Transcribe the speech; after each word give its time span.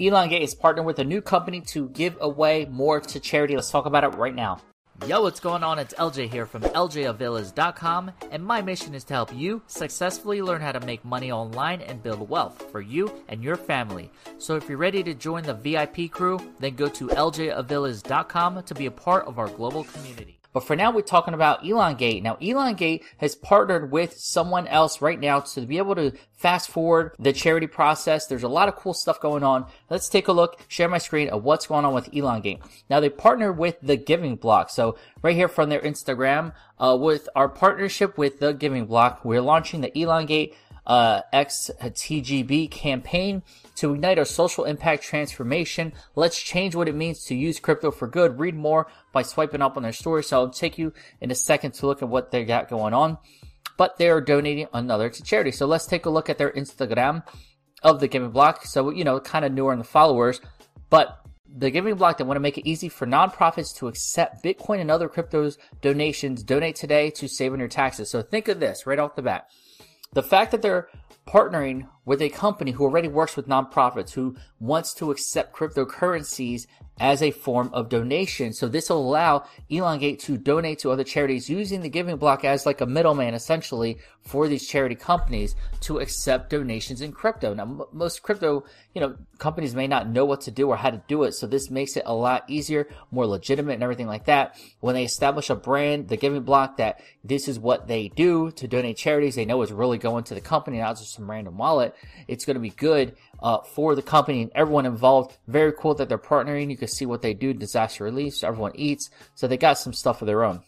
Elongate 0.00 0.40
is 0.40 0.54
partnering 0.54 0.84
with 0.84 0.98
a 0.98 1.04
new 1.04 1.20
company 1.20 1.60
to 1.60 1.90
give 1.90 2.16
away 2.22 2.64
more 2.70 3.00
to 3.00 3.20
charity. 3.20 3.54
Let's 3.54 3.70
talk 3.70 3.84
about 3.84 4.02
it 4.02 4.16
right 4.16 4.34
now. 4.34 4.58
Yo, 5.06 5.20
what's 5.20 5.40
going 5.40 5.62
on? 5.62 5.78
It's 5.78 5.92
LJ 5.92 6.30
here 6.30 6.46
from 6.46 6.62
LJAvillas.com, 6.62 8.10
and 8.30 8.42
my 8.42 8.62
mission 8.62 8.94
is 8.94 9.04
to 9.04 9.14
help 9.14 9.34
you 9.34 9.60
successfully 9.66 10.40
learn 10.40 10.62
how 10.62 10.72
to 10.72 10.80
make 10.86 11.04
money 11.04 11.30
online 11.30 11.82
and 11.82 12.02
build 12.02 12.26
wealth 12.30 12.70
for 12.70 12.80
you 12.80 13.12
and 13.28 13.44
your 13.44 13.56
family. 13.56 14.10
So 14.38 14.56
if 14.56 14.70
you're 14.70 14.78
ready 14.78 15.02
to 15.02 15.12
join 15.12 15.42
the 15.42 15.52
VIP 15.52 16.10
crew, 16.10 16.40
then 16.60 16.76
go 16.76 16.88
to 16.88 17.08
LJAvillas.com 17.08 18.62
to 18.62 18.74
be 18.74 18.86
a 18.86 18.90
part 18.90 19.26
of 19.26 19.38
our 19.38 19.48
global 19.48 19.84
community. 19.84 20.39
But 20.52 20.64
for 20.64 20.74
now, 20.74 20.90
we're 20.90 21.02
talking 21.02 21.34
about 21.34 21.64
Elongate. 21.64 22.22
Now, 22.22 22.36
Elongate 22.40 23.04
has 23.18 23.34
partnered 23.34 23.92
with 23.92 24.18
someone 24.18 24.66
else 24.66 25.00
right 25.00 25.18
now 25.18 25.40
to 25.40 25.60
be 25.62 25.78
able 25.78 25.94
to 25.94 26.12
fast 26.32 26.70
forward 26.70 27.14
the 27.18 27.32
charity 27.32 27.66
process. 27.66 28.26
There's 28.26 28.42
a 28.42 28.48
lot 28.48 28.68
of 28.68 28.76
cool 28.76 28.94
stuff 28.94 29.20
going 29.20 29.44
on. 29.44 29.66
Let's 29.88 30.08
take 30.08 30.28
a 30.28 30.32
look, 30.32 30.58
share 30.68 30.88
my 30.88 30.98
screen 30.98 31.28
of 31.28 31.44
what's 31.44 31.66
going 31.66 31.84
on 31.84 31.94
with 31.94 32.12
Elongate. 32.12 32.60
Now, 32.88 32.98
they 33.00 33.10
partner 33.10 33.52
with 33.52 33.76
the 33.80 33.96
Giving 33.96 34.36
Block. 34.36 34.70
So 34.70 34.96
right 35.22 35.36
here 35.36 35.48
from 35.48 35.68
their 35.68 35.80
Instagram, 35.80 36.52
uh, 36.78 36.96
with 36.98 37.28
our 37.36 37.48
partnership 37.48 38.18
with 38.18 38.40
the 38.40 38.52
Giving 38.52 38.86
Block, 38.86 39.24
we're 39.24 39.42
launching 39.42 39.82
the 39.82 39.96
Elongate 39.96 40.54
uh, 40.90 41.22
XTGB 41.32 42.68
campaign 42.68 43.44
to 43.76 43.94
ignite 43.94 44.18
our 44.18 44.24
social 44.24 44.64
impact 44.64 45.04
transformation. 45.04 45.92
Let's 46.16 46.42
change 46.42 46.74
what 46.74 46.88
it 46.88 46.96
means 46.96 47.22
to 47.26 47.36
use 47.36 47.60
crypto 47.60 47.92
for 47.92 48.08
good. 48.08 48.40
Read 48.40 48.56
more 48.56 48.88
by 49.12 49.22
swiping 49.22 49.62
up 49.62 49.76
on 49.76 49.84
their 49.84 49.92
story. 49.92 50.24
So 50.24 50.40
I'll 50.40 50.50
take 50.50 50.78
you 50.78 50.92
in 51.20 51.30
a 51.30 51.36
second 51.36 51.74
to 51.74 51.86
look 51.86 52.02
at 52.02 52.08
what 52.08 52.32
they 52.32 52.44
got 52.44 52.68
going 52.68 52.92
on. 52.92 53.18
But 53.76 53.98
they 53.98 54.10
are 54.10 54.20
donating 54.20 54.66
another 54.74 55.08
to 55.08 55.22
charity. 55.22 55.52
So 55.52 55.64
let's 55.64 55.86
take 55.86 56.06
a 56.06 56.10
look 56.10 56.28
at 56.28 56.38
their 56.38 56.50
Instagram 56.50 57.22
of 57.84 58.00
the 58.00 58.08
Giving 58.08 58.30
Block. 58.30 58.66
So, 58.66 58.90
you 58.90 59.04
know, 59.04 59.20
kind 59.20 59.44
of 59.44 59.52
newer 59.52 59.72
in 59.72 59.78
the 59.78 59.84
followers. 59.84 60.40
But 60.90 61.20
the 61.46 61.70
Giving 61.70 61.94
Block, 61.94 62.18
they 62.18 62.24
want 62.24 62.34
to 62.34 62.40
make 62.40 62.58
it 62.58 62.68
easy 62.68 62.88
for 62.88 63.06
nonprofits 63.06 63.76
to 63.76 63.86
accept 63.86 64.42
Bitcoin 64.42 64.80
and 64.80 64.90
other 64.90 65.08
cryptos 65.08 65.56
donations. 65.82 66.42
Donate 66.42 66.74
today 66.74 67.10
to 67.10 67.28
save 67.28 67.52
on 67.52 67.60
your 67.60 67.68
taxes. 67.68 68.10
So 68.10 68.22
think 68.22 68.48
of 68.48 68.58
this 68.58 68.86
right 68.86 68.98
off 68.98 69.14
the 69.14 69.22
bat. 69.22 69.46
The 70.12 70.22
fact 70.22 70.50
that 70.50 70.62
they're 70.62 70.88
partnering 71.26 71.88
with 72.04 72.22
a 72.22 72.28
company 72.28 72.72
who 72.72 72.84
already 72.84 73.08
works 73.08 73.36
with 73.36 73.48
nonprofits, 73.48 74.12
who 74.12 74.36
wants 74.58 74.94
to 74.94 75.10
accept 75.10 75.54
cryptocurrencies 75.54 76.66
as 77.00 77.22
a 77.22 77.30
form 77.30 77.70
of 77.72 77.88
donation. 77.88 78.52
So 78.52 78.68
this 78.68 78.90
will 78.90 78.98
allow 78.98 79.44
Elongate 79.70 80.20
to 80.20 80.36
donate 80.36 80.80
to 80.80 80.90
other 80.90 81.02
charities 81.02 81.48
using 81.48 81.80
the 81.80 81.88
giving 81.88 82.16
block 82.16 82.44
as 82.44 82.66
like 82.66 82.82
a 82.82 82.86
middleman 82.86 83.32
essentially 83.32 83.98
for 84.20 84.46
these 84.48 84.68
charity 84.68 84.94
companies 84.94 85.54
to 85.80 85.98
accept 85.98 86.50
donations 86.50 87.00
in 87.00 87.10
crypto. 87.12 87.54
Now, 87.54 87.62
m- 87.62 87.82
most 87.92 88.22
crypto, 88.22 88.64
you 88.94 89.00
know, 89.00 89.16
companies 89.38 89.74
may 89.74 89.86
not 89.86 90.10
know 90.10 90.26
what 90.26 90.42
to 90.42 90.50
do 90.50 90.68
or 90.68 90.76
how 90.76 90.90
to 90.90 91.02
do 91.08 91.22
it. 91.22 91.32
So 91.32 91.46
this 91.46 91.70
makes 91.70 91.96
it 91.96 92.02
a 92.04 92.14
lot 92.14 92.44
easier, 92.48 92.86
more 93.10 93.26
legitimate 93.26 93.74
and 93.74 93.82
everything 93.82 94.06
like 94.06 94.26
that. 94.26 94.56
When 94.80 94.94
they 94.94 95.04
establish 95.04 95.48
a 95.48 95.54
brand, 95.54 96.08
the 96.08 96.18
giving 96.18 96.42
block 96.42 96.76
that 96.76 97.00
this 97.24 97.48
is 97.48 97.58
what 97.58 97.88
they 97.88 98.08
do 98.08 98.50
to 98.52 98.68
donate 98.68 98.98
charities, 98.98 99.36
they 99.36 99.46
know 99.46 99.62
it's 99.62 99.72
really 99.72 99.98
going 99.98 100.24
to 100.24 100.34
the 100.34 100.40
company, 100.42 100.78
not 100.78 100.98
some 101.04 101.30
random 101.30 101.56
wallet. 101.56 101.94
It's 102.28 102.44
going 102.44 102.54
to 102.54 102.60
be 102.60 102.70
good 102.70 103.16
uh, 103.42 103.58
for 103.58 103.94
the 103.94 104.02
company 104.02 104.42
and 104.42 104.50
everyone 104.54 104.86
involved. 104.86 105.36
Very 105.46 105.72
cool 105.72 105.94
that 105.94 106.08
they're 106.08 106.18
partnering. 106.18 106.70
You 106.70 106.76
can 106.76 106.88
see 106.88 107.06
what 107.06 107.22
they 107.22 107.34
do, 107.34 107.52
disaster 107.52 108.04
relief, 108.04 108.36
so 108.36 108.48
everyone 108.48 108.72
eats. 108.74 109.10
So 109.34 109.46
they 109.46 109.56
got 109.56 109.78
some 109.78 109.92
stuff 109.92 110.22
of 110.22 110.26
their 110.26 110.44
own. 110.44 110.62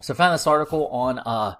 So 0.00 0.14
I 0.14 0.16
found 0.16 0.34
this 0.34 0.46
article 0.46 0.88
on 0.88 1.18
uh, 1.18 1.54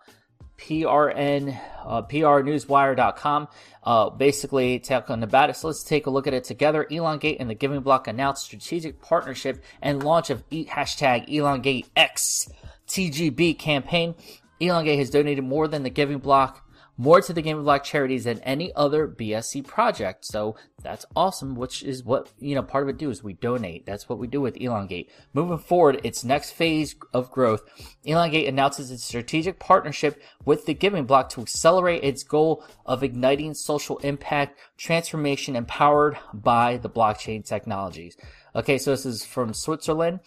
PRN, 0.58 1.58
uh, 1.84 2.02
PRNewsWire.com, 2.02 3.48
uh, 3.83 4.11
basically 4.11 4.78
talking 4.78 5.22
about 5.22 5.50
it. 5.50 5.56
So 5.56 5.69
let's 5.69 5.83
take 5.83 6.06
a 6.06 6.11
look 6.11 6.27
at 6.27 6.34
it 6.34 6.44
together. 6.44 6.86
Elongate 6.91 7.39
and 7.41 7.48
the 7.48 7.55
Giving 7.55 7.80
Block 7.80 8.08
announced 8.08 8.44
strategic 8.44 9.00
partnership 9.00 9.62
and 9.83 10.02
launch 10.02 10.30
of 10.30 10.48
hashtag 10.50 11.28
Elongate 11.28 11.89
X 11.97 12.48
TGB 12.89 13.58
campaign. 13.58 14.14
Elongate 14.61 14.98
has 14.98 15.11
donated 15.11 15.45
more 15.45 15.68
than 15.68 15.83
the 15.83 15.90
Giving 15.90 16.18
Block 16.18 16.66
more 16.96 17.20
to 17.20 17.33
the 17.33 17.42
Giving 17.42 17.62
Block 17.62 17.84
charities 17.84 18.24
than 18.24 18.40
any 18.40 18.73
other 18.74 19.07
BSC 19.07 19.67
project. 19.67 20.24
So 20.24 20.57
that's 20.83 21.07
awesome, 21.14 21.55
which 21.55 21.83
is 21.83 22.05
what, 22.05 22.30
you 22.39 22.55
know, 22.55 22.62
part 22.62 22.84
of 22.84 22.89
it 22.89 22.98
do 22.98 23.11
is 23.11 23.23
we 23.23 23.34
donate. 23.34 23.86
That's 23.86 24.08
what 24.08 24.18
we 24.18 24.27
do 24.27 24.40
with 24.40 24.61
Elongate. 24.61 25.11
Moving 25.35 25.58
forward, 25.58 26.01
its 26.05 26.24
next 26.24 26.52
phase 26.52 26.95
of 27.12 27.30
growth, 27.30 27.62
Elongate 28.05 28.48
announces 28.48 28.90
its 28.90 29.05
strategic 29.05 29.58
partnership 29.58 30.23
with 30.45 30.67
the 30.67 30.74
Giving 30.74 31.05
Block 31.05 31.29
to 31.30 31.40
accelerate 31.40 32.05
its 32.05 32.23
goal 32.23 32.64
of 32.85 33.02
igniting 33.02 33.55
social 33.55 33.98
impact 33.98 34.58
transformation 34.77 35.56
empowered 35.56 36.17
by 36.33 36.77
the 36.79 36.90
blockchain 36.90 37.45
technologies. 37.45 38.17
Okay, 38.55 38.79
so 38.79 38.92
this 38.92 39.05
is 39.05 39.24
from 39.24 39.52
Switzerland. 39.52 40.20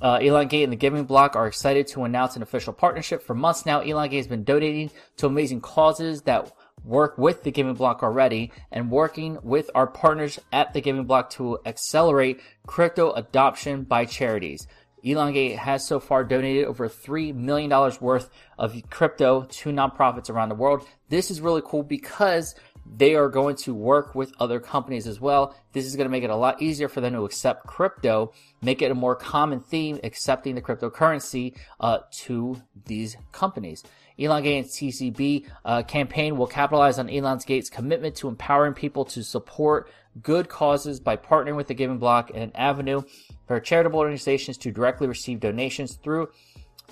Uh, 0.00 0.18
Elongate 0.20 0.64
and 0.64 0.72
the 0.72 0.76
Giving 0.76 1.04
Block 1.04 1.36
are 1.36 1.46
excited 1.46 1.86
to 1.88 2.04
announce 2.04 2.34
an 2.34 2.42
official 2.42 2.72
partnership. 2.72 3.22
For 3.22 3.34
months 3.34 3.66
now, 3.66 3.80
Elongate 3.80 4.18
has 4.18 4.26
been 4.26 4.44
donating 4.44 4.90
to 5.18 5.26
amazing 5.26 5.60
causes 5.60 6.22
that 6.22 6.52
work 6.84 7.18
with 7.18 7.42
the 7.42 7.50
Giving 7.50 7.74
Block 7.74 8.02
already 8.02 8.50
and 8.72 8.90
working 8.90 9.38
with 9.42 9.70
our 9.74 9.86
partners 9.86 10.38
at 10.52 10.72
the 10.72 10.80
Giving 10.80 11.04
Block 11.04 11.28
to 11.30 11.58
accelerate 11.66 12.40
crypto 12.66 13.12
adoption 13.12 13.82
by 13.82 14.06
charities. 14.06 14.66
Elongate 15.02 15.58
has 15.58 15.86
so 15.86 16.00
far 16.00 16.24
donated 16.24 16.66
over 16.66 16.88
$3 16.88 17.34
million 17.34 17.70
worth 18.00 18.30
of 18.58 18.80
crypto 18.90 19.44
to 19.44 19.70
nonprofits 19.70 20.30
around 20.30 20.48
the 20.48 20.54
world. 20.54 20.86
This 21.08 21.30
is 21.30 21.40
really 21.40 21.62
cool 21.64 21.82
because 21.82 22.54
they 22.96 23.14
are 23.14 23.28
going 23.28 23.56
to 23.56 23.74
work 23.74 24.14
with 24.14 24.32
other 24.40 24.58
companies 24.58 25.06
as 25.06 25.20
well. 25.20 25.54
This 25.72 25.86
is 25.86 25.96
going 25.96 26.06
to 26.06 26.10
make 26.10 26.24
it 26.24 26.30
a 26.30 26.36
lot 26.36 26.60
easier 26.60 26.88
for 26.88 27.00
them 27.00 27.12
to 27.12 27.24
accept 27.24 27.66
crypto, 27.66 28.32
make 28.62 28.82
it 28.82 28.90
a 28.90 28.94
more 28.94 29.14
common 29.14 29.60
theme, 29.60 30.00
accepting 30.02 30.54
the 30.54 30.62
cryptocurrency 30.62 31.56
uh, 31.78 31.98
to 32.10 32.60
these 32.86 33.16
companies. 33.32 33.84
Elongate 34.18 34.64
and 34.64 34.66
TGB 34.66 35.46
uh, 35.64 35.82
campaign 35.82 36.36
will 36.36 36.46
capitalize 36.46 36.98
on 36.98 37.08
Elongate's 37.08 37.70
commitment 37.70 38.16
to 38.16 38.28
empowering 38.28 38.74
people 38.74 39.04
to 39.06 39.22
support 39.22 39.90
good 40.22 40.48
causes 40.48 41.00
by 41.00 41.16
partnering 41.16 41.56
with 41.56 41.68
the 41.68 41.74
Giving 41.74 41.98
Block 41.98 42.30
and 42.34 42.42
an 42.42 42.52
avenue 42.54 43.02
for 43.46 43.58
charitable 43.60 44.00
organizations 44.00 44.58
to 44.58 44.72
directly 44.72 45.06
receive 45.06 45.40
donations 45.40 45.94
through 45.94 46.28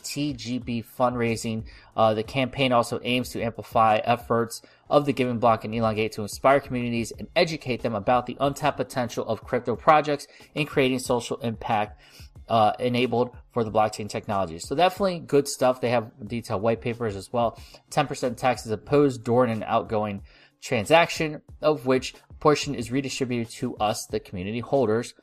TGB 0.02 0.84
fundraising. 0.84 1.64
Uh, 1.96 2.14
the 2.14 2.22
campaign 2.22 2.72
also 2.72 3.00
aims 3.02 3.30
to 3.30 3.42
amplify 3.42 3.96
efforts 4.04 4.62
of 4.88 5.06
the 5.06 5.12
Giving 5.12 5.38
Block 5.38 5.64
and 5.64 5.74
Elongate 5.74 6.12
to 6.12 6.22
inspire 6.22 6.60
communities 6.60 7.12
and 7.18 7.28
educate 7.36 7.82
them 7.82 7.94
about 7.94 8.26
the 8.26 8.36
untapped 8.40 8.76
potential 8.76 9.26
of 9.26 9.44
crypto 9.44 9.76
projects 9.76 10.26
in 10.54 10.66
creating 10.66 10.98
social 10.98 11.36
impact 11.38 12.00
uh, 12.48 12.72
enabled 12.78 13.36
for 13.52 13.64
the 13.64 13.70
blockchain 13.70 14.08
technology. 14.08 14.58
So 14.58 14.74
definitely 14.74 15.20
good 15.20 15.46
stuff. 15.48 15.80
They 15.80 15.90
have 15.90 16.10
detailed 16.26 16.62
white 16.62 16.80
papers 16.80 17.16
as 17.16 17.32
well. 17.32 17.60
10% 17.90 18.36
tax 18.36 18.64
is 18.64 18.72
opposed 18.72 19.24
during 19.24 19.52
an 19.52 19.62
outgoing 19.64 20.22
transaction, 20.60 21.42
of 21.60 21.86
which 21.86 22.14
portion 22.40 22.74
is 22.74 22.90
redistributed 22.90 23.52
to 23.52 23.76
us, 23.76 24.06
the 24.06 24.20
community 24.20 24.60
holders, 24.60 25.14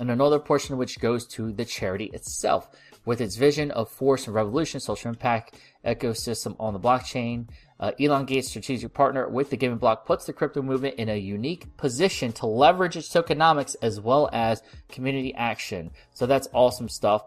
and 0.00 0.10
another 0.10 0.38
portion 0.38 0.76
which 0.76 0.98
goes 0.98 1.26
to 1.26 1.52
the 1.52 1.64
charity 1.64 2.06
itself. 2.06 2.68
With 3.04 3.20
its 3.20 3.36
vision 3.36 3.70
of 3.70 3.90
force 3.90 4.26
and 4.26 4.34
revolution, 4.34 4.80
social 4.80 5.10
impact 5.10 5.56
ecosystem 5.84 6.56
on 6.58 6.72
the 6.72 6.80
blockchain, 6.80 7.48
uh, 7.78 7.92
Elongate's 7.98 8.48
strategic 8.48 8.94
partner 8.94 9.28
with 9.28 9.50
the 9.50 9.56
Giving 9.56 9.78
Block 9.78 10.06
puts 10.06 10.24
the 10.24 10.32
crypto 10.32 10.62
movement 10.62 10.94
in 10.94 11.08
a 11.08 11.16
unique 11.16 11.76
position 11.76 12.32
to 12.32 12.46
leverage 12.46 12.96
its 12.96 13.12
tokenomics 13.12 13.76
as 13.82 14.00
well 14.00 14.30
as 14.32 14.62
community 14.88 15.34
action. 15.34 15.90
So 16.14 16.26
that's 16.26 16.48
awesome 16.52 16.88
stuff. 16.88 17.24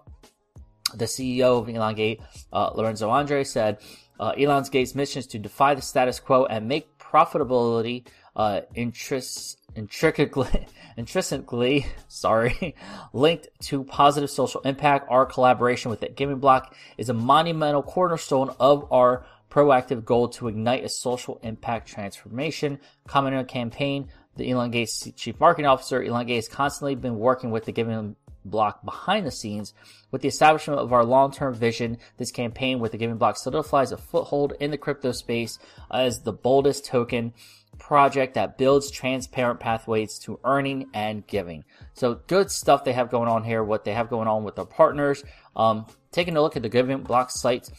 The 0.95 1.05
CEO 1.05 1.61
of 1.61 1.69
Elongate, 1.69 2.21
uh, 2.51 2.71
Lorenzo 2.73 3.09
Andre, 3.09 3.43
said, 3.43 3.77
uh, 4.19 4.33
Elongate's 4.37 4.95
mission 4.95 5.19
is 5.19 5.27
to 5.27 5.37
defy 5.37 5.75
the 5.75 5.81
status 5.81 6.19
quo 6.19 6.45
and 6.45 6.67
make 6.67 6.97
profitability 6.97 8.07
uh, 8.35 8.61
interest, 8.73 9.59
intricately, 9.77 10.67
intrinsically, 10.97 11.85
sorry, 12.07 12.75
linked 13.13 13.47
to 13.61 13.83
positive 13.83 14.29
social 14.29 14.61
impact. 14.61 15.07
Our 15.09 15.25
collaboration 15.25 15.91
with 15.91 16.01
the 16.01 16.09
Giving 16.09 16.39
Block 16.39 16.75
is 16.97 17.09
a 17.09 17.13
monumental 17.13 17.83
cornerstone 17.83 18.53
of 18.59 18.91
our 18.91 19.25
proactive 19.49 20.03
goal 20.03 20.27
to 20.27 20.49
ignite 20.49 20.83
a 20.83 20.89
social 20.89 21.39
impact 21.43 21.87
transformation. 21.87 22.79
Commenting 23.07 23.39
on 23.39 23.45
campaign, 23.45 24.09
the 24.35 24.49
Elongate's 24.49 25.09
chief 25.15 25.39
marketing 25.39 25.67
officer, 25.67 26.03
Elongate 26.03 26.35
has 26.35 26.47
constantly 26.47 26.95
been 26.95 27.17
working 27.17 27.51
with 27.51 27.65
the 27.65 27.71
Giving 27.71 28.15
Block 28.43 28.83
behind 28.83 29.25
the 29.25 29.31
scenes. 29.31 29.73
With 30.11 30.21
the 30.21 30.27
establishment 30.27 30.79
of 30.79 30.93
our 30.93 31.03
long-term 31.03 31.55
vision, 31.55 31.97
this 32.17 32.31
campaign 32.31 32.79
with 32.79 32.91
the 32.91 32.97
Giving 32.97 33.17
Block 33.17 33.37
solidifies 33.37 33.91
a 33.91 33.97
foothold 33.97 34.53
in 34.59 34.71
the 34.71 34.77
crypto 34.77 35.11
space 35.11 35.59
as 35.91 36.21
the 36.21 36.33
boldest 36.33 36.85
token 36.85 37.33
project 37.79 38.35
that 38.35 38.57
builds 38.57 38.91
transparent 38.91 39.59
pathways 39.59 40.19
to 40.19 40.39
earning 40.43 40.89
and 40.93 41.25
giving. 41.27 41.63
So 41.93 42.21
good 42.27 42.51
stuff 42.51 42.83
they 42.83 42.93
have 42.93 43.09
going 43.09 43.29
on 43.29 43.43
here. 43.43 43.63
What 43.63 43.83
they 43.83 43.93
have 43.93 44.09
going 44.09 44.27
on 44.27 44.43
with 44.43 44.55
their 44.55 44.65
partners. 44.65 45.23
Um, 45.55 45.85
taking 46.11 46.37
a 46.37 46.41
look 46.41 46.55
at 46.55 46.63
the 46.63 46.69
Giving 46.69 47.01
Block 47.03 47.31
site 47.31 47.69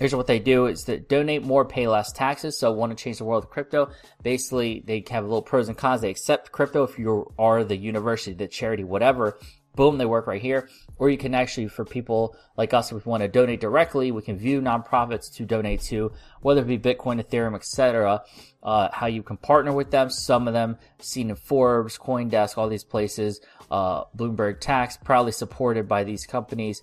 here's 0.00 0.14
what 0.14 0.26
they 0.26 0.40
do 0.40 0.66
is 0.66 0.82
to 0.84 0.98
donate 0.98 1.44
more, 1.44 1.64
pay 1.64 1.86
less 1.86 2.10
taxes. 2.10 2.58
So 2.58 2.72
want 2.72 2.96
to 2.96 3.00
change 3.00 3.18
the 3.18 3.24
world 3.24 3.44
of 3.44 3.50
crypto. 3.50 3.90
Basically, 4.24 4.82
they 4.84 5.04
have 5.10 5.22
a 5.24 5.26
little 5.28 5.42
pros 5.42 5.68
and 5.68 5.78
cons. 5.78 6.00
They 6.00 6.10
accept 6.10 6.50
crypto 6.50 6.82
if 6.82 6.98
you 6.98 7.32
are 7.38 7.62
the 7.62 7.76
university, 7.76 8.34
the 8.34 8.48
charity, 8.48 8.82
whatever. 8.82 9.38
Boom, 9.80 9.96
they 9.96 10.04
work 10.04 10.26
right 10.26 10.42
here. 10.42 10.68
Or 10.98 11.08
you 11.08 11.16
can 11.16 11.34
actually, 11.34 11.68
for 11.68 11.86
people 11.86 12.36
like 12.58 12.74
us, 12.74 12.92
if 12.92 13.02
we 13.02 13.10
want 13.10 13.22
to 13.22 13.28
donate 13.28 13.62
directly, 13.62 14.12
we 14.12 14.20
can 14.20 14.36
view 14.36 14.60
nonprofits 14.60 15.32
to 15.36 15.46
donate 15.46 15.80
to, 15.84 16.12
whether 16.42 16.60
it 16.60 16.66
be 16.66 16.78
Bitcoin, 16.78 17.18
Ethereum, 17.18 17.54
etc. 17.54 18.22
Uh, 18.62 18.90
how 18.92 19.06
you 19.06 19.22
can 19.22 19.38
partner 19.38 19.72
with 19.72 19.90
them. 19.90 20.10
Some 20.10 20.46
of 20.46 20.52
them 20.52 20.76
seen 20.98 21.30
in 21.30 21.36
Forbes, 21.36 21.96
CoinDesk, 21.96 22.58
all 22.58 22.68
these 22.68 22.84
places. 22.84 23.40
Uh, 23.70 24.04
Bloomberg 24.14 24.60
Tax, 24.60 24.98
proudly 24.98 25.32
supported 25.32 25.88
by 25.88 26.04
these 26.04 26.26
companies. 26.26 26.82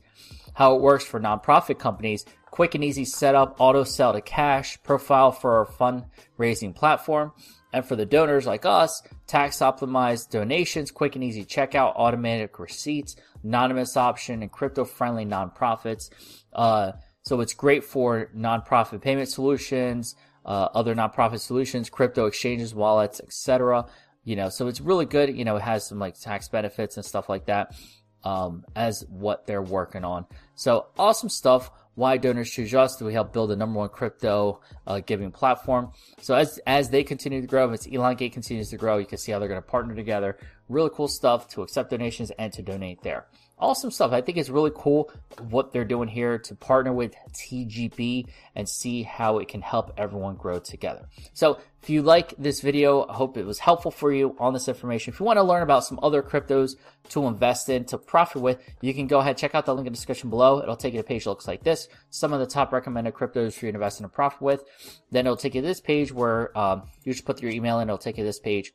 How 0.56 0.76
it 0.76 0.82
works 0.82 1.06
for 1.06 1.20
nonprofit 1.20 1.78
companies 1.78 2.26
quick 2.58 2.74
and 2.74 2.84
easy 2.84 3.06
setup, 3.06 3.56
auto 3.60 3.84
sell 3.84 4.14
to 4.14 4.22
cash, 4.22 4.82
profile 4.82 5.32
for 5.32 5.60
our 5.60 5.66
fundraising 5.68 6.74
platform. 6.74 7.32
And 7.78 7.86
for 7.86 7.96
the 7.96 8.08
donors 8.08 8.48
like 8.48 8.66
us, 8.66 9.04
tax 9.28 9.58
optimized 9.58 10.32
donations, 10.32 10.90
quick 10.90 11.14
and 11.14 11.24
easy 11.24 11.46
checkout, 11.46 11.94
automatic 11.96 12.58
receipts, 12.58 13.16
anonymous 13.44 13.96
option, 13.96 14.42
and 14.42 14.52
crypto 14.52 14.84
friendly 14.84 15.28
nonprofits. 15.28 16.10
Uh, 16.54 16.94
so 17.22 17.40
it's 17.40 17.54
great 17.54 17.84
for 17.84 18.32
nonprofit 18.36 19.00
payment 19.02 19.30
solutions, 19.30 20.16
uh, 20.44 20.70
other 20.74 20.96
nonprofit 20.96 21.40
solutions, 21.40 21.88
crypto 21.92 22.26
exchanges, 22.26 22.74
wallets, 22.74 23.22
etc. 23.22 23.86
You 24.24 24.36
know, 24.36 24.50
so 24.50 24.68
it's 24.68 24.82
really 24.82 25.06
good. 25.06 25.38
You 25.38 25.46
know, 25.46 25.58
it 25.58 25.62
has 25.62 25.86
some 25.86 26.00
like 26.00 26.20
tax 26.20 26.50
benefits 26.50 26.98
and 26.98 27.06
stuff 27.06 27.30
like 27.30 27.46
that 27.46 27.76
um, 28.24 28.66
as 28.76 29.06
what 29.08 29.46
they're 29.46 29.62
working 29.62 30.04
on. 30.04 30.26
So 30.56 30.88
awesome 30.98 31.30
stuff 31.30 31.70
why 31.98 32.16
donors 32.16 32.52
choose 32.52 32.76
us. 32.76 33.02
We 33.02 33.12
help 33.12 33.34
build 33.34 33.50
the 33.50 33.56
number 33.56 33.80
one 33.80 33.90
crypto 33.90 34.62
uh, 34.86 35.00
giving 35.00 35.32
platform. 35.32 35.92
So 36.22 36.36
as 36.36 36.60
as 36.68 36.90
they 36.92 37.04
continue 37.04 37.42
to 37.42 37.48
grow, 37.48 37.72
as 37.72 37.88
Elongate 37.88 38.34
continues 38.34 38.70
to 38.70 38.78
grow, 38.78 39.00
you 39.00 39.08
can 39.08 39.18
see 39.18 39.32
how 39.32 39.40
they're 39.40 39.48
going 39.48 39.62
to 39.62 39.68
partner 39.68 39.96
together. 39.96 40.38
Really 40.70 40.92
cool 40.94 41.08
stuff 41.08 41.50
to 41.50 41.64
accept 41.64 41.90
donations 41.90 42.32
and 42.38 42.54
to 42.54 42.62
donate 42.62 43.02
there 43.02 43.26
awesome 43.60 43.92
stuff. 43.92 44.12
I 44.12 44.22
think 44.22 44.38
it's 44.38 44.50
really 44.50 44.72
cool 44.76 45.12
what 45.50 45.72
they're 45.72 45.86
doing 45.86 46.08
here 46.08 46.38
to 46.38 46.56
partner 46.56 46.94
with 46.94 47.16
TGB 47.34 48.28
and 48.56 48.68
see 48.68 49.04
how 49.04 49.40
it 49.40 49.48
can 49.48 49.62
help 49.62 49.94
everyone 49.98 50.36
grow 50.36 50.60
together. 50.60 51.08
So 51.34 51.60
if 51.82 51.90
you 51.90 52.02
like 52.02 52.34
this 52.38 52.62
video, 52.62 53.06
I 53.08 53.14
hope 53.14 53.38
it 53.38 53.46
was 53.46 53.60
helpful 53.60 53.92
for 53.92 54.12
you 54.12 54.36
on 54.40 54.54
this 54.54 54.68
information. 54.68 55.14
If 55.14 55.20
you 55.20 55.26
want 55.26 55.38
to 55.38 55.44
learn 55.44 55.64
about 55.64 55.86
some 55.86 56.00
other 56.04 56.22
cryptos 56.22 56.76
to 57.10 57.28
invest 57.28 57.70
in, 57.70 57.86
to 57.86 57.98
profit 57.98 58.42
with, 58.42 58.62
you 58.82 58.94
can 58.94 59.08
go 59.08 59.20
ahead, 59.20 59.38
check 59.38 59.56
out 59.56 59.66
the 59.66 59.74
link 59.74 59.88
in 59.88 59.94
the 59.94 59.98
description 59.98 60.30
below. 60.30 60.62
It'll 60.62 60.76
take 60.76 60.94
you 60.94 61.02
to 61.02 61.06
a 61.06 61.08
page 61.08 61.24
that 61.24 61.30
looks 61.30 61.48
like 61.48 61.64
this. 61.64 61.88
Some 62.10 62.34
of 62.34 62.40
the 62.40 62.46
top 62.46 62.74
recommended 62.74 63.14
cryptos 63.14 63.54
for 63.54 63.66
you 63.66 63.72
to 63.72 63.78
invest 63.78 64.00
in 64.00 64.06
and 64.06 64.14
profit 64.14 64.42
with. 64.42 64.64
Then 65.12 65.26
it'll 65.26 65.38
take 65.38 65.56
you 65.56 65.62
to 65.62 65.68
this 65.68 65.82
page 65.82 66.12
where 66.12 66.58
um, 66.58 66.84
you 67.04 67.14
just 67.14 67.26
put 67.26 67.42
your 67.42 67.52
email 67.52 67.80
in. 67.80 67.88
It'll 67.88 67.98
take 67.98 68.18
you 68.18 68.24
to 68.24 68.28
this 68.28 68.40
page 68.40 68.74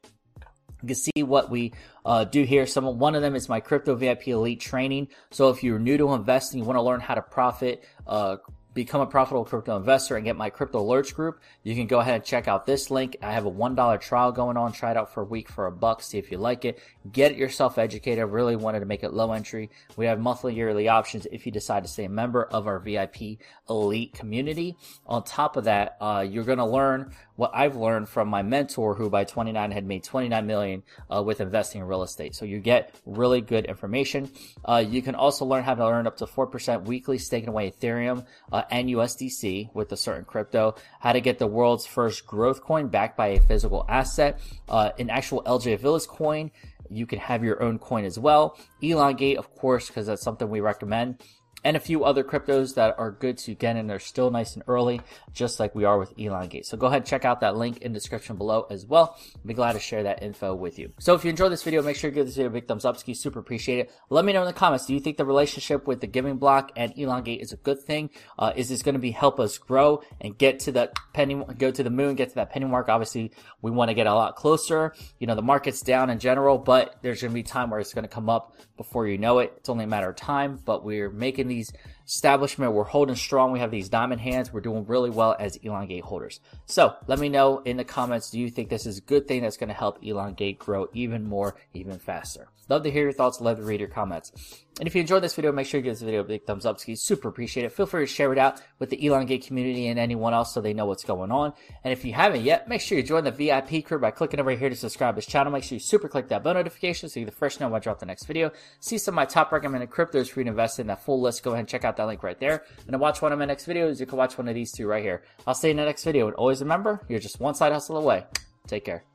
you 0.83 0.89
can 0.89 0.97
see 0.97 1.23
what 1.23 1.51
we 1.51 1.73
uh, 2.05 2.25
do 2.25 2.43
here. 2.43 2.67
Some 2.67 2.99
one 2.99 3.15
of 3.15 3.23
them 3.23 3.35
is 3.35 3.49
my 3.49 3.61
crypto 3.61 3.95
VIP 3.95 4.29
elite 4.29 4.61
training. 4.61 5.09
So 5.31 5.49
if 5.51 5.63
you're 5.63 5.79
new 5.79 5.97
to 5.99 6.13
investing, 6.13 6.61
you 6.61 6.65
want 6.65 6.77
to 6.77 6.83
learn 6.83 7.01
how 7.01 7.15
to 7.15 7.23
profit, 7.23 7.85
uh, 8.07 8.37
become 8.75 9.01
a 9.01 9.07
profitable 9.07 9.45
crypto 9.45 9.77
investor 9.77 10.17
and 10.17 10.25
get 10.25 10.37
my 10.37 10.51
crypto 10.51 10.83
alerts 10.83 11.15
group, 11.15 11.41
you 11.63 11.75
can 11.75 11.87
go 11.87 12.01
ahead 12.01 12.15
and 12.17 12.25
check 12.25 12.49
out 12.49 12.67
this 12.67 12.91
link. 12.91 13.17
I 13.23 13.33
have 13.33 13.47
a 13.47 13.51
$1 13.51 14.01
trial 14.01 14.33
going 14.33 14.57
on. 14.57 14.73
Try 14.73 14.93
it 14.93 14.97
out 14.97 15.13
for 15.13 15.23
a 15.23 15.27
week 15.27 15.51
for 15.51 15.67
a 15.67 15.73
buck. 15.73 16.03
See 16.03 16.19
if 16.19 16.31
you 16.31 16.39
like 16.39 16.65
it. 16.65 16.79
Get 17.11 17.37
yourself 17.37 17.79
educated. 17.79 18.25
Really 18.25 18.57
wanted 18.57 18.81
to 18.81 18.87
make 18.87 19.03
it 19.03 19.13
low 19.13 19.33
entry. 19.33 19.71
We 19.97 20.07
have 20.07 20.21
monthly, 20.21 20.55
yearly 20.55 20.89
options 20.89 21.27
if 21.31 21.47
you 21.47 21.53
decide 21.53 21.83
to 21.85 21.89
stay 21.89 22.05
a 22.05 22.09
member 22.09 22.45
of 22.45 22.67
our 22.67 22.79
VIP 22.79 23.39
elite 23.69 24.15
community. 24.15 24.77
On 25.07 25.23
top 25.23 25.57
of 25.57 25.65
that, 25.65 25.97
uh, 26.01 26.27
you're 26.29 26.45
going 26.45 26.59
to 26.59 26.67
learn 26.67 27.13
what 27.37 27.51
I've 27.55 27.77
learned 27.77 28.09
from 28.09 28.29
my 28.29 28.43
mentor 28.43 28.95
who 28.95 29.11
by 29.11 29.25
29 29.25 29.71
had 29.71 29.87
made 29.87 30.05
29 30.05 30.47
million 30.47 30.83
uh, 31.11 31.23
with 31.23 31.41
investing 31.41 31.81
in 31.81 31.87
real 31.87 32.03
estate. 32.03 32.35
So 32.35 32.45
you 32.45 32.61
get 32.61 32.95
really 33.07 33.41
good 33.41 33.65
information. 33.65 34.31
Uh, 34.65 34.85
you 34.87 35.03
can 35.03 35.15
also 35.15 35.45
learn 35.45 35.65
how 35.65 35.75
to 35.75 35.83
earn 35.83 36.07
up 36.07 36.19
to 36.19 36.27
4% 36.27 36.85
weekly 36.85 37.19
staking 37.19 37.49
away 37.49 37.71
Ethereum 37.71 38.27
uh, 38.63 38.67
and 38.71 38.89
USDC 38.89 39.75
with 39.75 39.93
a 39.93 39.97
certain 39.97 40.25
crypto, 40.25 40.75
how 41.01 41.13
to 41.13 41.21
get 41.21 41.39
the 41.39 41.47
world's 41.47 41.87
first 41.87 42.27
growth 42.27 42.63
coin 42.63 42.89
backed 42.89 43.17
by 43.17 43.29
a 43.29 43.41
physical 43.41 43.85
asset, 43.89 44.41
uh, 44.69 44.91
an 44.99 45.11
actual 45.11 45.43
LJ 45.45 45.79
Villas 45.79 46.07
coin. 46.07 46.51
You 46.91 47.07
can 47.07 47.19
have 47.19 47.43
your 47.43 47.63
own 47.63 47.79
coin 47.79 48.05
as 48.05 48.19
well. 48.19 48.59
Elongate, 48.83 49.39
of 49.39 49.55
course, 49.55 49.87
because 49.87 50.07
that's 50.07 50.23
something 50.23 50.49
we 50.49 50.61
recommend 50.61 51.23
and 51.65 51.77
a 51.77 51.81
few 51.81 52.05
other 52.05 52.25
cryptos 52.25 52.75
that 52.75 52.99
are 52.99 53.11
good 53.11 53.39
to 53.39 53.55
get 53.55 53.77
in. 53.77 53.87
They're 53.87 54.01
still 54.01 54.31
nice 54.31 54.55
and 54.55 54.65
early, 54.67 55.01
just 55.33 55.61
like 55.61 55.75
we 55.75 55.85
are 55.85 55.99
with 55.99 56.13
Elongate. 56.19 56.67
So 56.67 56.77
go 56.77 56.87
ahead 56.87 57.07
check 57.07 57.25
out 57.25 57.41
that 57.41 57.57
link 57.57 57.79
in 57.79 57.93
the 57.93 57.99
description 57.99 58.37
below 58.37 58.67
as 58.71 58.87
well. 58.87 59.17
I'll 59.19 59.47
be 59.47 59.55
glad 59.55 59.73
to 59.73 59.81
share 59.81 60.03
that 60.05 60.23
info 60.23 60.55
with 60.55 60.79
you. 60.79 60.93
So 60.99 61.15
if 61.15 61.25
you 61.25 61.31
enjoyed 61.31 61.53
this 61.53 61.63
video, 61.63 61.83
make 61.83 61.97
sure 61.97 62.11
you 62.11 62.15
give 62.15 62.27
this 62.27 62.37
video 62.37 62.49
a 62.49 62.53
big 62.53 62.67
thumbs 62.67 62.85
up. 62.85 62.97
Ski, 62.97 63.15
super 63.15 63.39
appreciate 63.39 63.79
it. 63.79 63.93
Let 64.09 64.25
me 64.25 64.33
know 64.33 64.41
in 64.41 64.47
the 64.47 64.53
comments. 64.53 64.87
Do 64.87 64.95
you 64.95 65.01
think 65.01 65.17
the 65.17 65.25
relationship 65.25 65.87
with 65.87 66.01
the 66.01 66.07
giving 66.07 66.37
block 66.37 66.73
and 66.77 66.97
Elongate 66.97 67.41
is 67.41 67.53
a 67.53 67.57
good 67.57 67.81
thing? 67.83 68.11
Uh, 68.39 68.53
is 68.57 68.69
this 68.69 68.83
going 68.83 68.95
to 68.95 69.01
be 69.01 69.11
help 69.11 69.39
us 69.39 69.59
grow 69.59 70.03
and 70.21 70.37
get 70.37 70.61
to 70.61 70.73
that 70.73 70.95
penny, 71.13 71.43
go 71.59 71.71
to 71.71 71.83
the 71.83 71.91
moon, 71.91 72.15
get 72.15 72.31
to 72.31 72.35
that 72.37 72.51
penny 72.51 72.67
mark? 72.67 72.89
Obviously, 72.89 73.33
we 73.61 73.71
want 73.71 73.89
to 73.89 73.95
get 73.95 74.07
a 74.07 74.15
lot 74.15 74.37
closer. 74.37 74.95
You 75.19 75.27
know, 75.27 75.35
the 75.35 75.43
market's 75.43 75.83
down 75.83 76.11
in 76.11 76.19
general, 76.19 76.59
but 76.59 76.97
there's 77.03 77.21
going 77.21 77.33
to 77.33 77.35
be 77.35 77.43
time 77.43 77.71
where 77.71 77.81
it's 77.81 77.95
going 77.95 78.05
to 78.05 78.09
come 78.09 78.29
up 78.29 78.55
before 78.83 79.07
you 79.07 79.17
know 79.17 79.39
it. 79.39 79.53
It's 79.59 79.69
only 79.69 79.85
a 79.85 79.89
matter 79.89 80.11
of 80.11 80.17
time, 80.17 80.59
but 80.65 80.85
we're 80.85 81.09
making 81.09 81.47
these 81.47 81.73
establishment. 82.13 82.73
We're 82.73 82.85
holding 82.85 83.17
strong. 83.17 83.53
We 83.53 83.61
have 83.61 83.71
these 83.71 83.89
diamond 83.89 84.21
hands. 84.21 84.53
We're 84.53 84.61
doing 84.61 84.85
really 84.87 85.11
well 85.11 85.35
as 85.39 85.57
Elongate 85.57 86.05
holders. 86.05 86.41
So 86.67 86.95
let 87.07 87.19
me 87.19 87.31
know 87.31 87.61
in 87.61 87.79
the 87.79 87.85
comments. 87.85 88.31
Do 88.31 88.39
you 88.39 88.51
think 88.51 88.69
this 88.69 88.87
is 88.87 88.99
a 88.99 89.03
good 89.03 89.27
thing 89.27 89.43
that's 89.43 89.57
going 89.57 89.69
to 89.69 89.75
help 89.75 90.05
Elongate 90.05 90.59
grow 90.59 90.89
even 90.93 91.27
more, 91.27 91.57
even 91.73 91.99
faster? 91.99 92.49
Love 92.69 92.85
to 92.85 92.91
hear 92.91 93.03
your 93.03 93.13
thoughts. 93.13 93.41
Love 93.41 93.59
to 93.59 93.65
read 93.65 93.81
your 93.81 93.89
comments. 93.89 94.33
And 94.79 94.87
if 94.87 94.95
you 94.95 95.03
enjoyed 95.03 95.23
this 95.23 95.35
video, 95.35 95.53
make 95.53 95.67
sure 95.67 95.79
you 95.79 95.85
give 95.85 95.93
this 95.93 96.03
video 96.03 96.21
a 96.21 96.25
big 96.25 96.45
thumbs 96.45 96.65
up. 96.65 96.81
Ski, 96.81 96.97
super 96.97 97.29
appreciate 97.29 97.65
it. 97.65 97.73
Feel 97.73 97.85
free 97.85 98.07
to 98.07 98.11
share 98.11 98.33
it 98.33 98.39
out 98.39 98.63
with 98.79 98.89
the 98.89 99.05
Elongate 99.05 99.47
community 99.47 99.89
and 99.89 99.99
anyone 99.99 100.33
else 100.33 100.55
so 100.55 100.61
they 100.61 100.73
know 100.73 100.87
what's 100.87 101.05
going 101.05 101.31
on. 101.31 101.53
And 101.85 101.93
if 101.93 102.05
you 102.05 102.15
haven't 102.15 102.43
yet, 102.43 102.69
make 102.69 102.81
sure 102.81 102.97
you 102.97 103.05
join 103.05 103.25
the 103.25 103.31
VIP 103.31 103.85
crew 103.85 103.99
by 103.99 104.11
clicking 104.11 104.41
over 104.41 104.53
here 104.53 104.71
to 104.71 104.77
subscribe 104.77 105.15
to 105.15 105.17
this 105.17 105.27
channel. 105.27 105.53
Make 105.53 105.65
sure 105.65 105.77
you 105.77 105.81
super 105.81 106.09
click 106.09 106.29
that 106.29 106.43
bell 106.43 106.55
notification 106.55 107.11
so 107.11 107.21
you're 107.21 107.29
the 107.29 107.37
first 107.37 107.61
know 107.61 107.69
when 107.69 107.77
I 107.77 107.79
drop 107.81 107.99
the 107.99 108.07
next 108.07 108.25
video. 108.25 108.51
See 108.81 108.97
some 108.97 109.13
of 109.13 109.17
my 109.17 109.27
top 109.27 109.53
recommended 109.53 109.91
cryptos 109.91 110.31
for 110.31 110.41
you 110.41 110.45
to 110.45 110.51
invest 110.51 110.79
in. 110.79 110.87
That 110.87 111.05
full 111.05 111.21
list, 111.21 111.43
go 111.43 111.51
ahead 111.51 111.61
and 111.61 111.69
check 111.69 111.85
out 111.85 111.97
that 112.03 112.09
link 112.09 112.23
right 112.23 112.39
there. 112.39 112.65
And 112.87 112.93
to 112.93 112.99
watch 112.99 113.23
one 113.23 113.33
of 113.33 113.39
my 113.39 113.45
next 113.45 113.67
videos, 113.67 114.01
you 114.01 114.07
can 114.07 114.19
watch 114.19 114.37
one 114.39 114.49
of 114.49 114.55
these 114.55 114.73
two 114.73 114.87
right 114.87 115.03
here. 115.03 115.23
I'll 115.47 115.55
see 115.55 115.69
you 115.69 115.73
in 115.73 115.77
the 115.79 115.85
next 115.85 116.05
video. 116.05 116.27
And 116.27 116.37
always 116.37 116.61
remember, 116.61 117.01
you're 117.09 117.21
just 117.21 117.41
one 117.41 117.55
side 117.55 117.73
hustle 117.73 117.97
away. 117.97 118.25
Take 118.67 118.85
care. 118.85 119.12